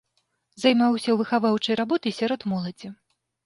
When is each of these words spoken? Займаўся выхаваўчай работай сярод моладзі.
Займаўся 0.63 1.15
выхаваўчай 1.21 1.79
работай 1.83 2.19
сярод 2.23 2.51
моладзі. 2.57 2.87